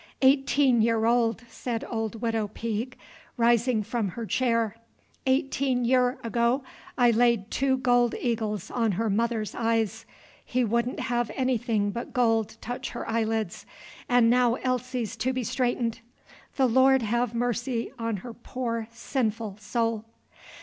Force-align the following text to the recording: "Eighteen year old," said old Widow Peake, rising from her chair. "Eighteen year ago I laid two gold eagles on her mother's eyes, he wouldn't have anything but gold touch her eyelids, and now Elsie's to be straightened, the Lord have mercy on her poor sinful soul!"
"Eighteen 0.23 0.81
year 0.81 1.05
old," 1.05 1.43
said 1.47 1.85
old 1.87 2.21
Widow 2.23 2.47
Peake, 2.55 2.97
rising 3.37 3.83
from 3.83 4.07
her 4.07 4.25
chair. 4.25 4.75
"Eighteen 5.27 5.85
year 5.85 6.17
ago 6.23 6.63
I 6.97 7.11
laid 7.11 7.51
two 7.51 7.77
gold 7.77 8.15
eagles 8.19 8.71
on 8.71 8.93
her 8.93 9.11
mother's 9.11 9.53
eyes, 9.53 10.07
he 10.43 10.65
wouldn't 10.65 11.01
have 11.01 11.29
anything 11.35 11.91
but 11.91 12.13
gold 12.13 12.57
touch 12.61 12.89
her 12.89 13.07
eyelids, 13.07 13.67
and 14.09 14.27
now 14.27 14.55
Elsie's 14.55 15.15
to 15.17 15.33
be 15.33 15.43
straightened, 15.43 15.99
the 16.55 16.65
Lord 16.67 17.03
have 17.03 17.35
mercy 17.35 17.91
on 17.99 18.17
her 18.25 18.33
poor 18.33 18.87
sinful 18.89 19.57
soul!" 19.59 20.05